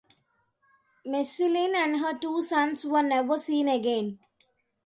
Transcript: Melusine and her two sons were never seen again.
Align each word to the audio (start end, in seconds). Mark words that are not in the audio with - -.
Melusine 1.05 1.75
and 1.75 1.99
her 1.99 2.17
two 2.17 2.41
sons 2.41 2.83
were 2.85 3.03
never 3.03 3.37
seen 3.37 3.67
again. 3.67 4.17